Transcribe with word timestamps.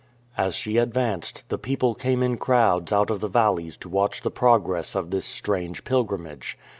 As 0.35 0.55
she 0.55 0.77
advanced, 0.77 1.47
the 1.49 1.59
people 1.59 1.93
came 1.93 2.23
in 2.23 2.37
crowds 2.37 2.91
out 2.91 3.11
of 3.11 3.19
the 3.19 3.27
valleys 3.27 3.77
to 3.77 3.87
watch 3.87 4.23
the 4.23 4.31
progress 4.31 4.95
of 4.95 5.11
this 5.11 5.25
strange 5.27 5.83
pilgrimage. 5.83 6.57